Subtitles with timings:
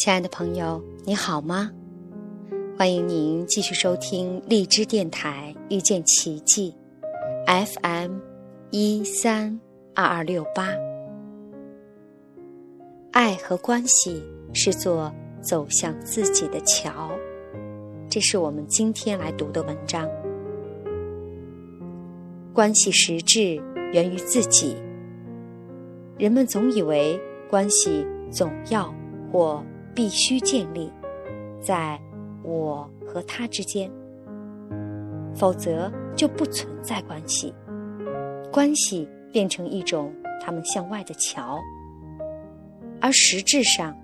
[0.00, 1.70] 亲爱的朋友，你好吗？
[2.78, 6.74] 欢迎您继续收听荔枝电台遇见奇迹
[7.46, 8.12] ，FM
[8.70, 9.60] 一三
[9.94, 10.68] 二二六八。
[13.10, 14.24] 爱和关系
[14.54, 15.12] 是座
[15.42, 17.10] 走向自己的桥，
[18.08, 20.08] 这是我们今天来读的文章。
[22.54, 23.62] 关系实质
[23.92, 24.74] 源于自己。
[26.16, 28.90] 人们总以为关系总要
[29.30, 29.62] 或
[30.00, 30.90] 必须建立
[31.60, 32.00] 在
[32.42, 33.92] 我和他之间，
[35.34, 37.54] 否则就不存在关系。
[38.50, 41.58] 关系变成一种他们向外的桥，
[42.98, 43.94] 而实质上，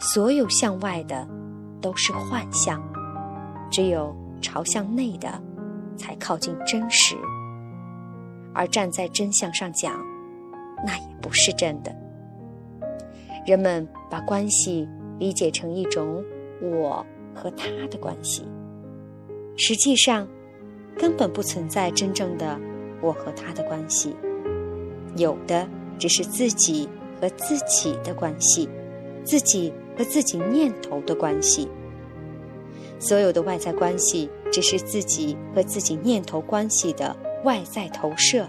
[0.00, 1.24] 所有向外的
[1.80, 2.82] 都是幻象，
[3.70, 5.40] 只有朝向内的
[5.96, 7.14] 才靠近真实。
[8.52, 9.94] 而站在真相上讲，
[10.84, 11.96] 那也不是真的。
[13.46, 14.88] 人们把关系
[15.18, 16.24] 理解成一种
[16.60, 18.44] 我和他的关系，
[19.56, 20.26] 实际上
[20.96, 22.58] 根本不存在真正的
[23.00, 24.14] 我和他的关系，
[25.16, 26.88] 有的只是自己
[27.20, 28.68] 和自己的关系，
[29.24, 31.68] 自己和自己念头的关系。
[32.98, 37.16] 所有的外在关系只是自己和自己念头关系的。
[37.44, 38.48] 外在投射，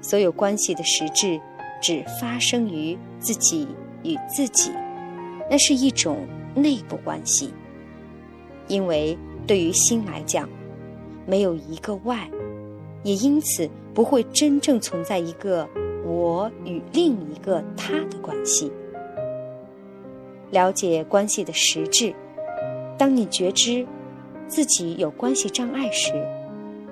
[0.00, 1.40] 所有关系的实质
[1.80, 3.68] 只发生于自己
[4.02, 4.72] 与自己，
[5.50, 7.52] 那是一种内部关系。
[8.68, 10.48] 因为对于心来讲，
[11.26, 12.28] 没有一个外，
[13.02, 15.68] 也因此不会真正存在一个
[16.04, 18.72] 我与另一个他的关系。
[20.50, 22.14] 了解关系的实质，
[22.96, 23.86] 当你觉知
[24.46, 26.12] 自己有关系障碍时。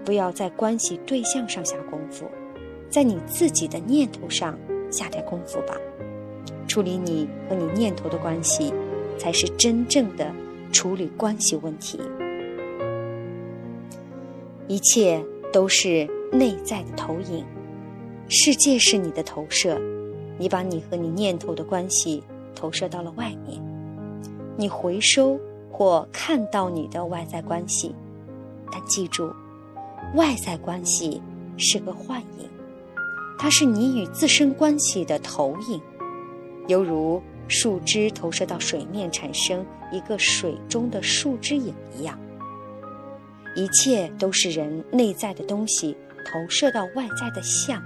[0.05, 2.27] 不要在关系对象上下功夫，
[2.91, 4.59] 在你自己的念头上
[4.91, 5.77] 下点功夫吧。
[6.73, 8.73] 处理你和你念头的关系，
[9.19, 10.33] 才是真正的
[10.73, 12.01] 处理关系问题。
[14.69, 15.23] 一切
[15.53, 17.45] 都是内在的投影，
[18.31, 19.79] 世界是你的投射，
[20.39, 22.23] 你把你和你念头的关系
[22.55, 23.63] 投射到了外面，
[24.57, 25.39] 你回收
[25.71, 27.95] 或看到你的外在关系，
[28.73, 29.31] 但记住。
[30.15, 31.21] 外在关系
[31.59, 32.49] 是个幻影，
[33.39, 35.79] 它是你与自身关系的投影，
[36.69, 42.19] 犹如树枝投射到水面产生一个水中的树枝影一样。
[43.55, 47.83] 一切都是人内在的东西投射到外在的像，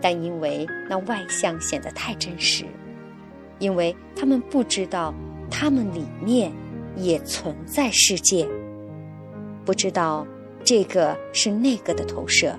[0.00, 2.64] 但因为那外相显得太真实，
[3.58, 5.14] 因为他们不知道
[5.50, 6.52] 他们里面
[6.96, 8.46] 也存在世界，
[9.64, 10.26] 不知道。
[10.64, 12.52] 这个是那个的投射，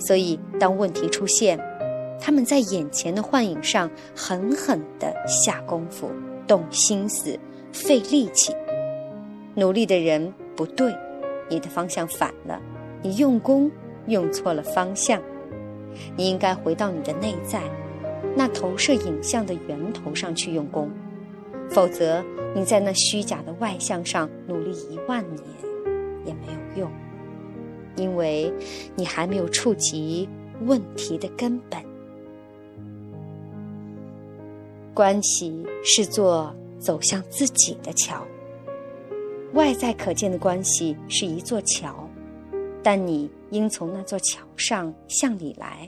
[0.00, 1.58] 所以当问题出现，
[2.20, 6.10] 他们在眼前的幻影上狠狠地下功夫、
[6.46, 7.38] 动心思、
[7.72, 8.54] 费力气。
[9.54, 10.94] 努力的人不对，
[11.48, 12.60] 你的方向反了，
[13.02, 13.70] 你用功
[14.06, 15.22] 用错了方向。
[16.14, 17.62] 你应该回到你的内在，
[18.34, 20.90] 那投射影像的源头上去用功，
[21.70, 22.22] 否则
[22.54, 25.42] 你在那虚假的外向上努力一万年
[26.26, 26.90] 也没有用。
[27.96, 28.52] 因为
[28.94, 30.28] 你还没有触及
[30.66, 31.85] 问题的根本。
[34.96, 38.26] 关系是座走向自己的桥，
[39.52, 42.08] 外在可见的关系是一座桥，
[42.82, 45.86] 但你应从那座桥上向里来，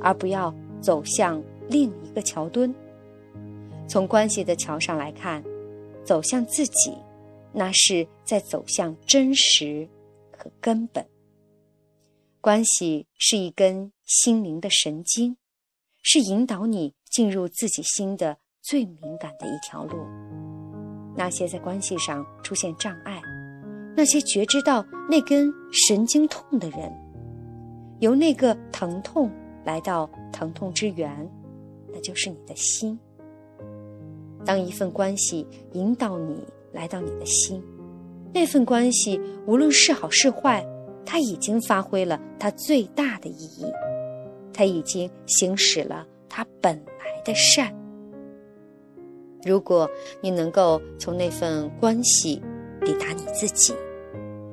[0.00, 2.74] 而不要走向另一个桥墩。
[3.86, 5.40] 从关系的桥上来看，
[6.04, 6.92] 走向自己，
[7.52, 9.88] 那是在走向真实
[10.36, 11.06] 和根本。
[12.40, 15.36] 关系是一根心灵的神经，
[16.02, 20.04] 是引导你进入自己心的最敏感的一条路。
[21.14, 23.20] 那些在关系上出现障碍，
[23.96, 26.92] 那些觉知到那根神经痛的人，
[28.00, 29.30] 由那个疼痛
[29.64, 31.30] 来到疼痛之源，
[31.92, 32.98] 那就是你的心。
[34.44, 37.62] 当一份关系引导你来到你的心，
[38.34, 40.66] 那份关系无论是好是坏。
[41.04, 43.66] 它已经发挥了它最大的意义，
[44.54, 46.80] 它已经行使了它本
[47.24, 47.74] 的善。
[49.44, 49.90] 如果
[50.20, 52.40] 你能够从那份关系
[52.84, 53.74] 抵达你自己，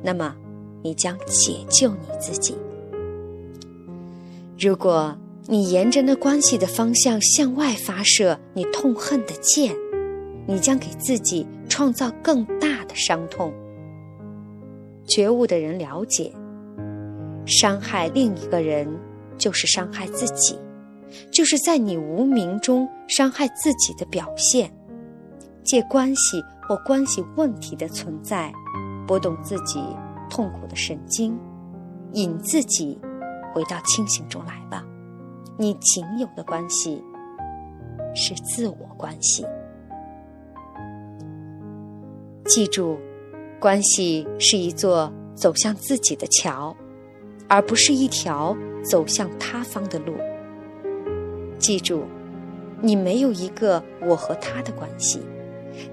[0.01, 0.35] 那么
[0.83, 2.57] 你将解救你自己。
[4.57, 9.75] 如果你沿着那关系的方向向外发射你痛恨的箭，
[10.47, 13.53] 你将给自己创造更大的伤痛。
[15.05, 16.31] 觉悟的人了解，
[17.45, 18.87] 伤害另一个人
[19.37, 20.57] 就是伤害自己，
[21.31, 24.71] 就是在你无名中伤害自己的表现。
[25.63, 28.51] 借关系或关系问题的存在，
[29.05, 29.83] 拨动自己
[30.29, 31.37] 痛苦的神经，
[32.13, 32.99] 引自己
[33.53, 34.83] 回到清醒中来吧。
[35.57, 37.03] 你仅有的关系
[38.15, 39.45] 是自我关系。
[42.45, 42.97] 记住，
[43.59, 46.75] 关系是一座走向自己的桥，
[47.47, 50.13] 而不是一条走向他方的路。
[51.59, 52.05] 记住，
[52.81, 55.21] 你没有一个我和他的关系，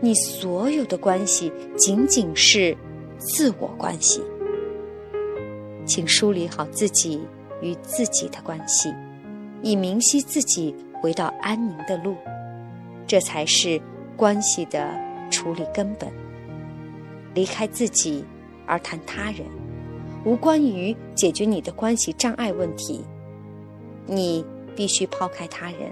[0.01, 2.77] 你所有的关系仅仅是
[3.19, 4.23] 自我关系。
[5.85, 7.21] 请梳理好自己
[7.61, 8.93] 与自己的关系，
[9.63, 12.17] 以明晰自己回到安宁的路，
[13.07, 13.81] 这才是
[14.17, 14.93] 关系的
[15.31, 16.11] 处理根本。
[17.35, 18.25] 离开自己
[18.67, 19.47] 而谈他人，
[20.25, 23.05] 无关于解决你的关系障碍问题。
[24.07, 24.45] 你
[24.77, 25.91] 必须抛开他人，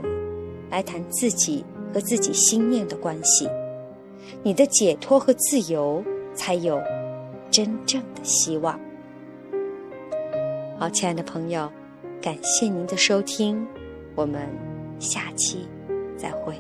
[0.71, 3.49] 来谈自己和自己心念的关系。
[4.43, 6.05] 你的解脱和自由
[6.35, 6.81] 才有
[7.51, 8.79] 真正的希望。
[10.79, 11.71] 好，亲爱的朋友，
[12.21, 13.67] 感谢您的收听，
[14.15, 14.49] 我们
[14.99, 15.67] 下期
[16.17, 16.55] 再会。